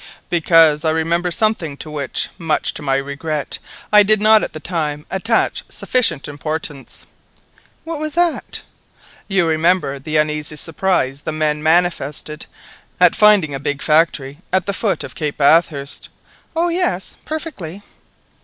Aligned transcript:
"Because 0.31 0.83
I 0.83 0.89
remember 0.89 1.29
something 1.29 1.77
to 1.77 1.91
which, 1.91 2.29
much 2.39 2.73
to 2.73 2.81
my 2.81 2.95
regret, 2.97 3.59
I 3.93 4.01
did 4.01 4.19
not 4.19 4.43
at 4.43 4.51
the 4.53 4.59
time 4.59 5.05
attach 5.11 5.63
sufficient 5.69 6.27
importance." 6.27 7.05
"What 7.83 7.99
was 7.99 8.15
that?" 8.15 8.63
"You 9.27 9.45
remember 9.45 9.99
the 9.99 10.17
uneasy 10.17 10.55
surprise 10.55 11.21
the 11.21 11.31
men 11.31 11.61
manifested 11.61 12.47
at 12.99 13.15
finding 13.15 13.53
a 13.53 13.59
big 13.59 13.79
a 13.79 13.83
factory 13.85 14.39
at 14.51 14.65
the 14.65 14.73
foot 14.73 15.03
of 15.03 15.13
Cape 15.13 15.37
Bathurst." 15.37 16.09
"Oh 16.55 16.69
yes, 16.69 17.15
perfectly." 17.23 17.83